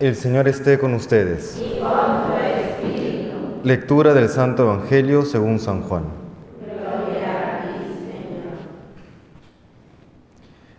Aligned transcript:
El 0.00 0.14
Señor 0.14 0.46
esté 0.46 0.78
con 0.78 0.94
ustedes. 0.94 1.60
Lectura 3.64 4.14
del 4.14 4.28
Santo 4.28 4.62
Evangelio 4.62 5.22
según 5.24 5.58
San 5.58 5.82
Juan. 5.82 6.04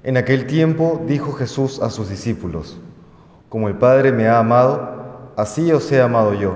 En 0.04 0.16
aquel 0.16 0.48
tiempo 0.48 1.02
dijo 1.06 1.34
Jesús 1.34 1.82
a 1.82 1.90
sus 1.90 2.10
discípulos, 2.10 2.80
Como 3.50 3.68
el 3.68 3.76
Padre 3.76 4.14
me 4.14 4.30
ha 4.30 4.40
amado, 4.40 5.34
así 5.36 5.70
os 5.74 5.92
he 5.92 6.02
amado 6.02 6.34
yo. 6.34 6.56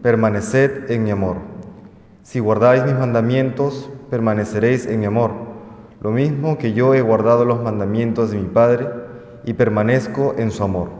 Permaneced 0.00 0.88
en 0.92 1.02
mi 1.02 1.10
amor. 1.10 1.38
Si 2.22 2.38
guardáis 2.38 2.84
mis 2.84 2.94
mandamientos, 2.94 3.90
permaneceréis 4.08 4.86
en 4.86 5.00
mi 5.00 5.06
amor, 5.06 5.32
lo 6.00 6.12
mismo 6.12 6.58
que 6.58 6.74
yo 6.74 6.94
he 6.94 7.02
guardado 7.02 7.44
los 7.44 7.60
mandamientos 7.60 8.30
de 8.30 8.38
mi 8.38 8.46
Padre 8.46 8.86
y 9.44 9.54
permanezco 9.54 10.36
en 10.38 10.52
su 10.52 10.62
amor. 10.62 10.97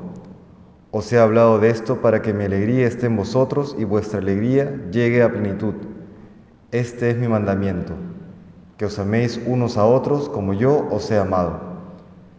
Os 0.91 1.13
he 1.13 1.19
hablado 1.19 1.59
de 1.59 1.69
esto 1.69 2.01
para 2.01 2.23
que 2.23 2.33
mi 2.33 2.45
alegría 2.45 2.87
esté 2.87 3.07
en 3.07 3.17
vosotros 3.17 3.77
y 3.79 3.85
vuestra 3.85 4.21
alegría 4.21 4.75
llegue 4.91 5.23
a 5.23 5.31
plenitud. 5.31 5.75
Este 6.73 7.11
es 7.11 7.19
mi 7.19 7.29
mandamiento, 7.29 7.93
que 8.79 8.87
os 8.87 8.99
améis 8.99 9.39
unos 9.47 9.77
a 9.77 9.85
otros 9.85 10.31
como 10.31 10.55
yo 10.55 10.89
os 10.91 11.11
he 11.11 11.19
amado. 11.19 11.61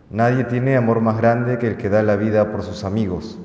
Nadie 0.09 0.45
tiene 0.45 0.75
amor 0.75 0.99
más 0.99 1.17
grande 1.17 1.59
que 1.59 1.67
el 1.67 1.77
que 1.77 1.89
da 1.89 2.01
la 2.01 2.15
vida 2.15 2.51
por 2.51 2.63
sus 2.63 2.83
amigos. 2.83 3.37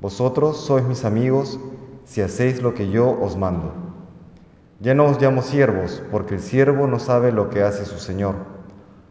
Vosotros 0.00 0.56
sois 0.58 0.84
mis 0.84 1.04
amigos 1.04 1.58
si 2.04 2.20
hacéis 2.20 2.62
lo 2.62 2.74
que 2.74 2.90
yo 2.90 3.18
os 3.20 3.36
mando. 3.36 3.72
Ya 4.78 4.94
no 4.94 5.06
os 5.06 5.20
llamo 5.20 5.42
siervos, 5.42 6.00
porque 6.12 6.36
el 6.36 6.40
siervo 6.40 6.86
no 6.86 7.00
sabe 7.00 7.32
lo 7.32 7.50
que 7.50 7.64
hace 7.64 7.84
su 7.84 7.98
Señor. 7.98 8.36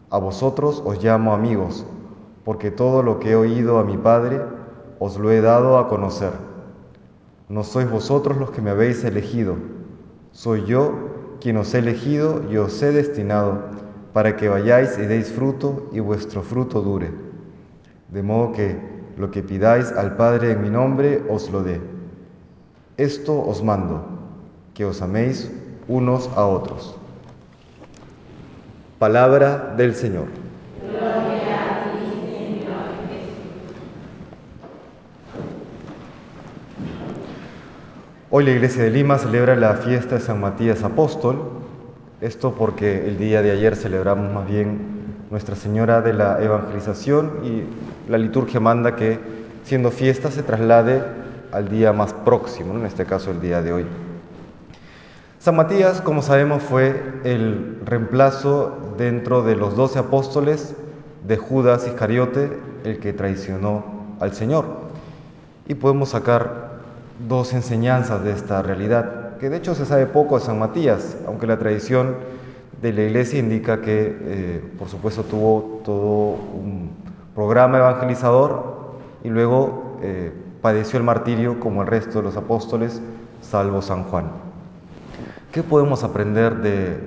A 0.09 0.19
vosotros 0.19 0.81
os 0.85 1.03
llamo 1.03 1.33
amigos, 1.33 1.85
porque 2.45 2.71
todo 2.71 3.03
lo 3.03 3.19
que 3.19 3.31
he 3.31 3.35
oído 3.35 3.77
a 3.77 3.83
mi 3.83 3.97
Padre, 3.97 4.39
os 4.99 5.17
lo 5.17 5.31
he 5.31 5.41
dado 5.41 5.77
a 5.77 5.87
conocer. 5.87 6.31
No 7.49 7.63
sois 7.63 7.89
vosotros 7.89 8.37
los 8.37 8.51
que 8.51 8.61
me 8.61 8.71
habéis 8.71 9.03
elegido, 9.03 9.55
soy 10.31 10.65
yo 10.65 11.37
quien 11.39 11.57
os 11.57 11.73
he 11.73 11.79
elegido 11.79 12.43
y 12.51 12.57
os 12.57 12.81
he 12.81 12.91
destinado 12.91 13.59
para 14.13 14.35
que 14.35 14.49
vayáis 14.49 14.97
y 14.97 15.05
deis 15.05 15.31
fruto 15.31 15.89
y 15.91 15.99
vuestro 15.99 16.41
fruto 16.41 16.81
dure. 16.81 17.11
De 18.09 18.23
modo 18.23 18.51
que 18.53 18.79
lo 19.17 19.31
que 19.31 19.43
pidáis 19.43 19.91
al 19.91 20.15
Padre 20.15 20.51
en 20.51 20.61
mi 20.61 20.69
nombre 20.69 21.23
os 21.29 21.49
lo 21.49 21.63
dé. 21.63 21.81
Esto 22.97 23.39
os 23.39 23.63
mando, 23.63 24.03
que 24.73 24.85
os 24.85 25.01
améis 25.01 25.51
unos 25.87 26.29
a 26.35 26.45
otros. 26.45 26.95
Palabra 28.99 29.75
del 29.77 29.93
Señor. 29.93 30.46
Hoy 38.29 38.43
la 38.43 38.51
Iglesia 38.51 38.83
de 38.83 38.89
Lima 38.89 39.17
celebra 39.17 39.55
la 39.55 39.75
fiesta 39.75 40.15
de 40.15 40.21
San 40.21 40.41
Matías 40.41 40.83
Apóstol, 40.83 41.43
esto 42.19 42.55
porque 42.55 43.07
el 43.07 43.17
día 43.17 43.41
de 43.41 43.51
ayer 43.51 43.77
celebramos 43.77 44.33
más 44.33 44.45
bien 44.45 44.81
Nuestra 45.31 45.55
Señora 45.55 46.01
de 46.01 46.11
la 46.11 46.43
Evangelización 46.43 47.31
y 47.45 48.11
la 48.11 48.17
liturgia 48.17 48.59
manda 48.59 48.97
que 48.97 49.17
siendo 49.63 49.91
fiesta 49.91 50.29
se 50.29 50.43
traslade 50.43 51.03
al 51.53 51.69
día 51.69 51.93
más 51.93 52.11
próximo, 52.11 52.73
en 52.73 52.85
este 52.85 53.05
caso 53.05 53.31
el 53.31 53.39
día 53.39 53.61
de 53.61 53.71
hoy. 53.71 53.85
San 55.39 55.55
Matías, 55.55 56.01
como 56.01 56.21
sabemos, 56.21 56.61
fue 56.61 57.01
el 57.23 57.79
reemplazo 57.85 58.93
dentro 58.97 59.41
de 59.41 59.55
los 59.55 59.77
doce 59.77 59.99
apóstoles 59.99 60.75
de 61.25 61.37
Judas 61.37 61.87
Iscariote, 61.87 62.51
el 62.83 62.99
que 62.99 63.13
traicionó 63.13 63.85
al 64.19 64.33
Señor. 64.33 64.65
Y 65.69 65.75
podemos 65.75 66.09
sacar 66.09 66.76
dos 67.27 67.53
enseñanzas 67.53 68.23
de 68.23 68.31
esta 68.31 68.61
realidad, 68.61 69.37
que 69.37 69.49
de 69.49 69.57
hecho 69.57 69.75
se 69.75 69.85
sabe 69.85 70.05
poco 70.05 70.37
de 70.39 70.45
San 70.45 70.59
Matías, 70.59 71.17
aunque 71.25 71.47
la 71.47 71.57
tradición 71.57 72.15
de 72.81 72.93
la 72.93 73.03
iglesia 73.03 73.39
indica 73.39 73.81
que, 73.81 74.17
eh, 74.21 74.63
por 74.77 74.87
supuesto, 74.87 75.23
tuvo 75.23 75.81
todo 75.83 76.37
un 76.53 76.91
programa 77.33 77.79
evangelizador 77.79 78.97
y 79.23 79.29
luego 79.29 79.97
eh, 80.01 80.31
padeció 80.61 80.97
el 80.97 81.03
martirio 81.03 81.59
como 81.59 81.81
el 81.81 81.87
resto 81.87 82.19
de 82.19 82.23
los 82.23 82.37
apóstoles, 82.37 83.01
salvo 83.41 83.81
San 83.81 84.03
Juan. 84.03 84.25
¿Qué 85.51 85.63
podemos 85.63 86.03
aprender 86.03 86.57
de 86.57 86.99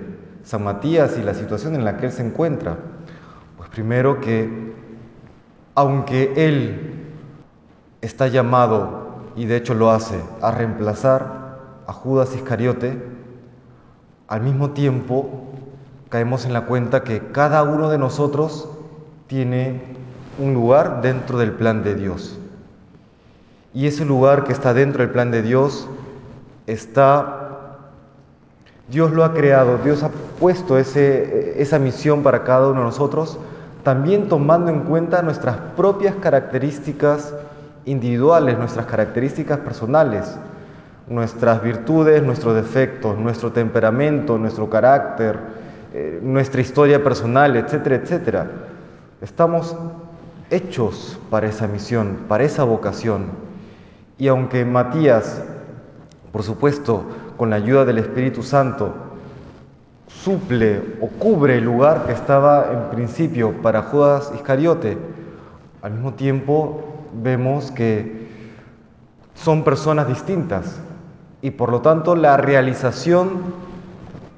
San 0.44 0.64
Matías 0.64 1.16
y 1.18 1.22
la 1.22 1.34
situación 1.34 1.74
en 1.74 1.84
la 1.84 1.96
que 1.98 2.06
él 2.06 2.12
se 2.12 2.26
encuentra? 2.26 2.78
Pues 3.56 3.68
primero 3.70 4.20
que, 4.20 4.72
aunque 5.74 6.32
él 6.36 7.04
está 8.00 8.26
llamado 8.26 8.99
y 9.40 9.46
de 9.46 9.56
hecho 9.56 9.72
lo 9.72 9.90
hace, 9.90 10.20
a 10.42 10.50
reemplazar 10.50 11.56
a 11.86 11.94
Judas 11.94 12.36
Iscariote, 12.36 13.02
al 14.28 14.42
mismo 14.42 14.72
tiempo 14.72 15.46
caemos 16.10 16.44
en 16.44 16.52
la 16.52 16.66
cuenta 16.66 17.04
que 17.04 17.32
cada 17.32 17.62
uno 17.62 17.88
de 17.88 17.96
nosotros 17.96 18.68
tiene 19.28 19.80
un 20.38 20.52
lugar 20.52 21.00
dentro 21.00 21.38
del 21.38 21.52
plan 21.52 21.82
de 21.82 21.94
Dios. 21.94 22.38
Y 23.72 23.86
ese 23.86 24.04
lugar 24.04 24.44
que 24.44 24.52
está 24.52 24.74
dentro 24.74 25.02
del 25.02 25.10
plan 25.10 25.30
de 25.30 25.40
Dios 25.40 25.88
está, 26.66 27.78
Dios 28.90 29.10
lo 29.10 29.24
ha 29.24 29.32
creado, 29.32 29.78
Dios 29.78 30.02
ha 30.02 30.10
puesto 30.38 30.76
esa 30.76 31.78
misión 31.78 32.22
para 32.22 32.44
cada 32.44 32.68
uno 32.68 32.80
de 32.80 32.84
nosotros, 32.84 33.38
también 33.84 34.28
tomando 34.28 34.70
en 34.70 34.80
cuenta 34.80 35.22
nuestras 35.22 35.56
propias 35.78 36.14
características 36.16 37.32
individuales, 37.84 38.58
nuestras 38.58 38.86
características 38.86 39.58
personales, 39.58 40.38
nuestras 41.08 41.62
virtudes, 41.62 42.22
nuestros 42.22 42.54
defectos, 42.54 43.18
nuestro 43.18 43.52
temperamento, 43.52 44.38
nuestro 44.38 44.70
carácter, 44.70 45.38
eh, 45.92 46.20
nuestra 46.22 46.60
historia 46.60 47.02
personal, 47.02 47.56
etcétera, 47.56 47.96
etcétera. 47.96 48.50
Estamos 49.20 49.76
hechos 50.50 51.18
para 51.30 51.48
esa 51.48 51.66
misión, 51.66 52.18
para 52.28 52.44
esa 52.44 52.64
vocación. 52.64 53.26
Y 54.18 54.28
aunque 54.28 54.64
Matías, 54.64 55.42
por 56.32 56.42
supuesto, 56.42 57.04
con 57.36 57.50
la 57.50 57.56
ayuda 57.56 57.84
del 57.84 57.98
Espíritu 57.98 58.42
Santo, 58.42 58.94
suple 60.06 60.80
o 61.00 61.08
cubre 61.08 61.58
el 61.58 61.64
lugar 61.64 62.06
que 62.06 62.12
estaba 62.12 62.70
en 62.72 62.94
principio 62.94 63.52
para 63.62 63.82
Judas 63.82 64.30
Iscariote, 64.34 64.98
al 65.82 65.92
mismo 65.92 66.14
tiempo 66.14 66.99
vemos 67.12 67.70
que 67.70 68.28
son 69.34 69.64
personas 69.64 70.06
distintas 70.08 70.80
y 71.42 71.52
por 71.52 71.70
lo 71.70 71.80
tanto 71.80 72.14
la 72.14 72.36
realización 72.36 73.30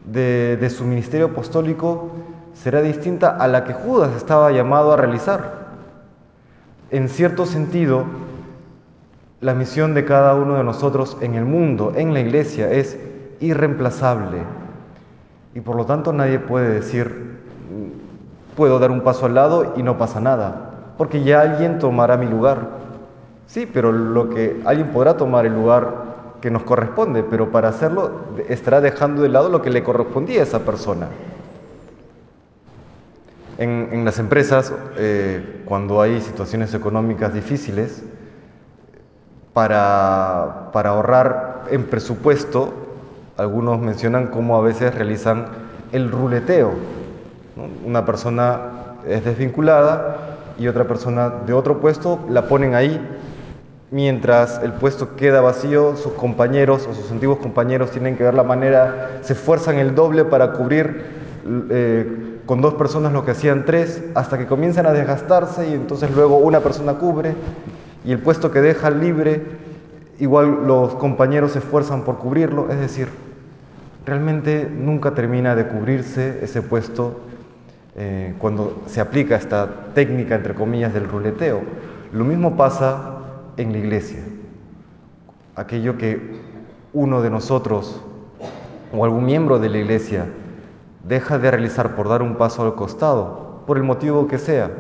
de, 0.07 0.69
su 0.71 0.85
ministerio 0.85 1.27
apostólico 1.27 2.11
será 2.55 2.83
distinta 2.83 3.37
a 3.37 3.49
la 3.49 3.65
que 3.65 3.73
Judas 3.73 4.13
estaba 4.17 4.53
llamado 4.53 4.93
a 4.93 4.97
realizar. 4.97 5.63
En 6.91 7.09
cierto 7.09 7.47
sentido, 7.47 8.05
la 9.41 9.55
misión 9.55 9.95
de 9.95 10.05
cada 10.05 10.35
uno 10.35 10.55
de 10.55 10.65
nosotros 10.65 11.17
en 11.21 11.35
el 11.35 11.45
mundo, 11.45 11.93
en 11.97 12.15
la 12.15 12.21
iglesia, 12.21 12.71
es 12.71 12.99
irreemplazable 13.41 14.43
y 15.55 15.61
por 15.61 15.77
lo 15.77 15.85
tanto 15.85 16.13
nadie 16.13 16.39
puede 16.39 16.69
decir, 16.69 17.41
puedo 18.57 18.79
dar 18.79 18.91
un 18.91 19.01
paso 19.01 19.27
al 19.27 19.35
lado 19.35 19.75
y 19.77 19.83
no 19.83 19.99
pasa 19.99 20.21
nada 20.21 20.72
porque 20.97 21.23
ya 21.23 21.41
alguien 21.41 21.79
tomará 21.79 22.17
mi 22.17 22.27
lugar. 22.27 22.83
Sí, 23.47 23.69
pero 23.71 23.93
lo 23.93 24.31
que 24.31 24.63
alguien 24.65 24.89
podrá 24.89 25.17
tomar 25.17 25.47
el 25.47 25.55
lugar 25.55 26.13
que 26.41 26.51
nos 26.51 26.63
corresponde, 26.63 27.23
pero 27.23 27.51
para 27.51 27.69
hacerlo 27.69 28.11
estará 28.49 28.81
dejando 28.81 29.23
de 29.23 29.29
lado 29.29 29.49
lo 29.49 29.63
que 29.63 29.71
le 29.71 29.83
correspondía 29.83 30.41
a 30.41 30.43
esa 30.45 30.61
persona. 30.61 31.09
En, 33.59 33.89
en 33.93 34.05
las 34.05 34.19
empresas, 34.19 34.73
eh, 34.97 35.63
cuando 35.67 36.01
hay 36.01 36.21
situaciones 36.21 36.75
económicas 36.75 37.33
difíciles, 37.33 38.03
para, 39.53 40.71
para 40.73 40.91
ahorrar 40.91 41.65
en 41.71 41.85
presupuesto, 41.85 42.73
algunos 43.37 43.81
mencionan 43.81 44.29
cómo 44.29 44.57
a 44.57 44.63
veces 44.63 44.95
realizan 44.95 45.47
el 45.93 46.11
ruleteo. 46.11 46.73
¿no? 47.57 47.69
Una 47.87 48.05
persona 48.05 48.97
es 49.07 49.25
desvinculada 49.25 50.32
y 50.59 50.69
otra 50.69 50.85
persona 50.85 51.31
de 51.47 51.53
otro 51.53 51.81
puesto 51.81 52.21
la 52.29 52.49
ponen 52.49 52.75
ahí. 52.75 53.01
Mientras 53.91 54.61
el 54.63 54.73
puesto 54.73 55.17
queda 55.17 55.41
vacío, 55.41 55.97
sus 55.97 56.13
compañeros 56.15 56.89
o 56.91 56.95
sus 56.95 57.11
antiguos 57.11 57.39
compañeros 57.39 57.91
tienen 57.91 58.17
que 58.17 58.25
ver 58.25 58.35
la 58.35 58.43
manera, 58.43 59.19
se 59.23 59.35
esfuerzan 59.35 59.79
el 59.79 59.95
doble 59.95 60.25
para 60.25 60.53
cubrir 60.53 61.05
eh, 61.71 62.39
con 62.47 62.61
dos 62.61 62.75
personas 62.75 63.13
lo 63.13 63.25
que 63.25 63.33
hacían 63.33 63.65
tres, 63.65 64.03
hasta 64.15 64.39
que 64.39 64.47
comienzan 64.47 64.87
a 64.87 64.93
desgastarse 64.93 65.69
y 65.69 65.75
entonces 65.75 66.11
luego 66.15 66.39
una 66.39 66.61
persona 66.61 66.95
cubre 66.95 67.35
y 68.05 68.13
el 68.13 68.19
puesto 68.19 68.51
que 68.51 68.61
deja 68.61 68.91
libre, 68.91 69.43
igual 70.19 70.67
los 70.67 70.95
compañeros 70.95 71.53
se 71.53 71.59
esfuerzan 71.59 72.03
por 72.03 72.19
cubrirlo, 72.19 72.69
es 72.71 72.79
decir, 72.79 73.09
realmente 74.07 74.69
nunca 74.71 75.13
termina 75.13 75.55
de 75.55 75.67
cubrirse 75.67 76.41
ese 76.43 76.63
puesto 76.63 77.21
eh, 77.95 78.35
cuando 78.39 78.83
se 78.87 79.01
aplica 79.01 79.37
esta 79.37 79.69
técnica, 79.95 80.35
entre 80.35 80.55
comillas, 80.55 80.95
del 80.95 81.09
ruleteo. 81.09 81.61
Lo 82.13 82.25
mismo 82.25 82.57
pasa 82.57 83.19
en 83.57 83.73
la 83.73 83.79
iglesia. 83.79 84.21
Aquello 85.57 85.99
que 85.99 86.41
uno 86.93 87.23
de 87.23 87.31
nosotros 87.31 88.03
o 88.93 89.05
algún 89.05 89.25
miembro 89.25 89.59
de 89.59 89.69
la 89.69 89.79
iglesia 89.79 90.27
deja 91.05 91.39
de 91.39 91.51
realizar 91.51 91.95
por 91.95 92.09
dar 92.09 92.23
un 92.23 92.37
paso 92.37 92.63
al 92.63 92.75
costado, 92.75 93.63
por 93.67 93.77
el 93.77 93.83
motivo 93.83 94.27
que 94.27 94.39
sea. 94.39 94.71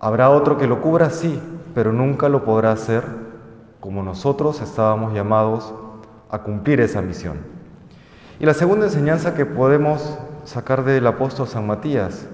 Habrá 0.00 0.30
otro 0.30 0.58
que 0.58 0.66
lo 0.66 0.80
cubra, 0.80 1.10
sí, 1.10 1.40
pero 1.74 1.92
nunca 1.92 2.28
lo 2.28 2.44
podrá 2.44 2.72
hacer 2.72 3.04
como 3.80 4.02
nosotros 4.02 4.60
estábamos 4.60 5.14
llamados 5.14 5.72
a 6.30 6.40
cumplir 6.40 6.80
esa 6.80 7.00
misión. 7.00 7.38
Y 8.40 8.46
la 8.46 8.54
segunda 8.54 8.86
enseñanza 8.86 9.34
que 9.34 9.46
podemos 9.46 10.18
sacar 10.48 10.84
del 10.84 11.06
apóstol 11.06 11.46
San 11.46 11.66
Matías, 11.66 12.26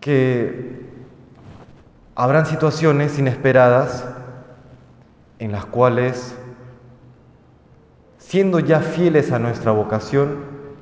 que 0.00 0.88
habrán 2.14 2.46
situaciones 2.46 3.18
inesperadas 3.18 4.06
en 5.38 5.52
las 5.52 5.66
cuales 5.66 6.34
siendo 8.18 8.60
ya 8.60 8.80
fieles 8.80 9.30
a 9.30 9.38
nuestra 9.38 9.72
vocación, 9.72 10.36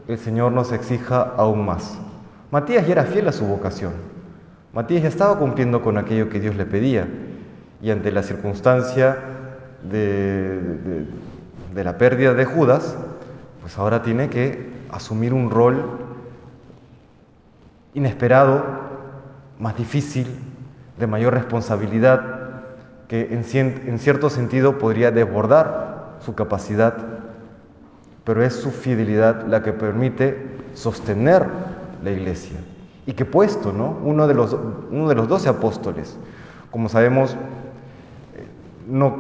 el 0.07 0.19
Señor 0.19 0.53
nos 0.53 0.73
exija 0.73 1.21
aún 1.37 1.67
más. 1.67 1.99
Matías 2.53 2.87
ya 2.87 2.93
era 2.93 3.05
fiel 3.05 3.27
a 3.29 3.33
su 3.33 3.45
vocación. 3.45 3.93
Matías 4.73 5.03
ya 5.03 5.09
estaba 5.09 5.39
cumpliendo 5.39 5.83
con 5.83 5.99
aquello 5.99 6.29
que 6.29 6.39
Dios 6.39 6.55
le 6.55 6.65
pedía. 6.65 7.09
Y 7.83 7.91
ante 7.91 8.13
la 8.13 8.23
circunstancia 8.23 9.19
de, 9.83 10.61
de, 11.75 11.85
la 11.85 11.99
pérdida 11.99 12.35
de 12.35 12.45
Judas, 12.45 12.97
pues 13.67 13.79
ahora 13.79 14.01
tiene 14.01 14.29
que 14.31 14.65
asumir 14.93 15.35
un 15.35 15.51
rol 15.51 15.99
inesperado, 17.95 18.63
más 19.59 19.77
difícil, 19.77 20.29
de 20.97 21.09
mayor 21.09 21.35
responsabilidad, 21.35 22.63
que 23.09 23.35
en, 23.35 23.99
cierto 23.99 24.31
sentido 24.31 24.79
podría 24.79 25.11
desbordar 25.11 26.15
su 26.25 26.37
capacidad 26.37 26.95
pero 28.23 28.45
es 28.45 28.55
su 28.55 28.71
fidelidad 28.71 29.45
la 29.49 29.65
que 29.65 29.73
permite 29.73 30.47
sostener 30.75 31.49
la 32.05 32.13
iglesia. 32.13 32.59
Y 33.05 33.15
que 33.15 33.25
puesto, 33.25 33.73
¿no? 33.73 33.99
Uno 34.05 34.29
de 34.29 34.35
los, 34.35 34.57
uno 34.93 35.09
de 35.09 35.17
los 35.17 35.27
doce 35.27 35.49
apóstoles, 35.49 36.17
como 36.71 36.89
sabemos, 36.89 37.33
eh, 37.33 37.37
no, 38.87 39.17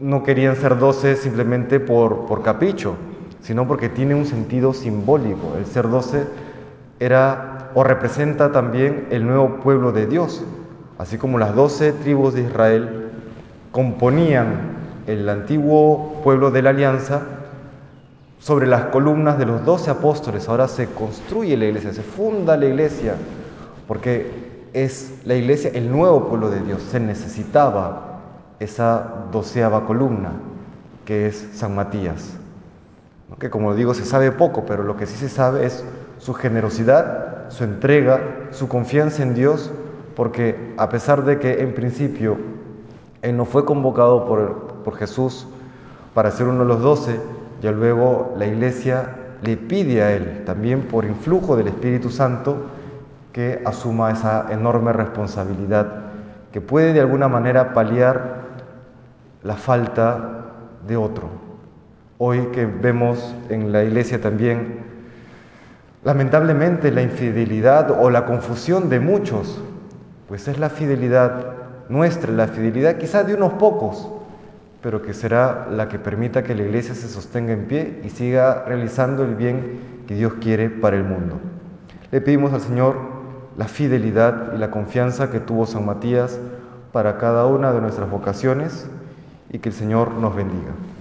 no 0.00 0.24
querían 0.24 0.56
ser 0.56 0.76
doce 0.76 1.14
simplemente 1.14 1.78
por, 1.78 2.26
por 2.26 2.42
capricho, 2.42 2.96
sino 3.42 3.66
porque 3.66 3.88
tiene 3.88 4.14
un 4.14 4.26
sentido 4.26 4.72
simbólico. 4.72 5.54
El 5.58 5.66
ser 5.66 5.88
doce 5.88 6.24
era 6.98 7.70
o 7.74 7.84
representa 7.84 8.52
también 8.52 9.06
el 9.10 9.26
nuevo 9.26 9.60
pueblo 9.60 9.92
de 9.92 10.06
Dios, 10.06 10.44
así 10.98 11.18
como 11.18 11.38
las 11.38 11.54
doce 11.54 11.92
tribus 11.92 12.34
de 12.34 12.42
Israel 12.42 13.10
componían 13.72 14.78
el 15.06 15.28
antiguo 15.28 16.20
pueblo 16.22 16.50
de 16.50 16.62
la 16.62 16.70
alianza, 16.70 17.22
sobre 18.40 18.66
las 18.66 18.86
columnas 18.86 19.38
de 19.38 19.46
los 19.46 19.64
doce 19.64 19.90
apóstoles. 19.90 20.48
Ahora 20.48 20.66
se 20.66 20.86
construye 20.86 21.56
la 21.56 21.66
iglesia, 21.66 21.92
se 21.92 22.02
funda 22.02 22.56
la 22.56 22.66
iglesia, 22.66 23.14
porque 23.86 24.50
es 24.72 25.20
la 25.24 25.34
iglesia 25.34 25.70
el 25.74 25.90
nuevo 25.92 26.28
pueblo 26.28 26.50
de 26.50 26.60
Dios. 26.60 26.82
Se 26.82 26.98
necesitaba 26.98 28.20
esa 28.58 29.26
doceava 29.30 29.86
columna, 29.86 30.32
que 31.04 31.26
es 31.26 31.50
San 31.52 31.74
Matías. 31.74 32.39
Que 33.38 33.50
como 33.50 33.74
digo, 33.74 33.94
se 33.94 34.04
sabe 34.04 34.32
poco, 34.32 34.64
pero 34.66 34.82
lo 34.82 34.96
que 34.96 35.06
sí 35.06 35.16
se 35.16 35.28
sabe 35.28 35.66
es 35.66 35.84
su 36.18 36.34
generosidad, 36.34 37.48
su 37.50 37.64
entrega, 37.64 38.20
su 38.50 38.68
confianza 38.68 39.22
en 39.22 39.34
Dios, 39.34 39.70
porque 40.14 40.74
a 40.76 40.88
pesar 40.88 41.24
de 41.24 41.38
que 41.38 41.62
en 41.62 41.74
principio 41.74 42.36
él 43.22 43.36
no 43.36 43.44
fue 43.44 43.64
convocado 43.64 44.26
por, 44.26 44.82
por 44.84 44.96
Jesús 44.96 45.46
para 46.14 46.30
ser 46.30 46.48
uno 46.48 46.60
de 46.60 46.66
los 46.66 46.82
doce, 46.82 47.20
ya 47.62 47.72
luego 47.72 48.34
la 48.36 48.46
iglesia 48.46 49.16
le 49.42 49.56
pide 49.56 50.02
a 50.02 50.12
él, 50.12 50.42
también 50.44 50.82
por 50.82 51.04
influjo 51.04 51.56
del 51.56 51.68
Espíritu 51.68 52.10
Santo, 52.10 52.56
que 53.32 53.62
asuma 53.64 54.10
esa 54.10 54.46
enorme 54.50 54.92
responsabilidad 54.92 56.10
que 56.52 56.60
puede 56.60 56.92
de 56.92 57.00
alguna 57.00 57.28
manera 57.28 57.72
paliar 57.72 58.40
la 59.42 59.54
falta 59.54 60.46
de 60.86 60.96
otro. 60.96 61.49
Hoy 62.22 62.48
que 62.52 62.66
vemos 62.66 63.34
en 63.48 63.72
la 63.72 63.82
iglesia 63.82 64.20
también, 64.20 64.80
lamentablemente, 66.04 66.90
la 66.90 67.00
infidelidad 67.00 67.90
o 67.98 68.10
la 68.10 68.26
confusión 68.26 68.90
de 68.90 69.00
muchos, 69.00 69.58
pues 70.28 70.46
es 70.46 70.58
la 70.58 70.68
fidelidad 70.68 71.46
nuestra, 71.88 72.30
la 72.30 72.48
fidelidad 72.48 72.98
quizás 72.98 73.26
de 73.26 73.32
unos 73.32 73.54
pocos, 73.54 74.06
pero 74.82 75.00
que 75.00 75.14
será 75.14 75.66
la 75.70 75.88
que 75.88 75.98
permita 75.98 76.42
que 76.42 76.54
la 76.54 76.64
iglesia 76.64 76.94
se 76.94 77.08
sostenga 77.08 77.54
en 77.54 77.64
pie 77.64 78.02
y 78.04 78.10
siga 78.10 78.64
realizando 78.66 79.24
el 79.24 79.34
bien 79.34 79.80
que 80.06 80.14
Dios 80.14 80.34
quiere 80.42 80.68
para 80.68 80.98
el 80.98 81.04
mundo. 81.04 81.40
Le 82.10 82.20
pedimos 82.20 82.52
al 82.52 82.60
Señor 82.60 82.96
la 83.56 83.66
fidelidad 83.66 84.52
y 84.54 84.58
la 84.58 84.70
confianza 84.70 85.30
que 85.30 85.40
tuvo 85.40 85.64
San 85.64 85.86
Matías 85.86 86.38
para 86.92 87.16
cada 87.16 87.46
una 87.46 87.72
de 87.72 87.80
nuestras 87.80 88.10
vocaciones 88.10 88.90
y 89.50 89.60
que 89.60 89.70
el 89.70 89.74
Señor 89.74 90.12
nos 90.12 90.36
bendiga. 90.36 90.72